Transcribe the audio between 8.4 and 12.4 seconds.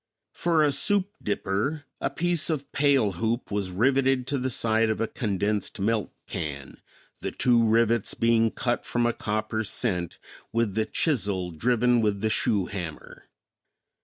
cut from a copper cent with the chisel driven with the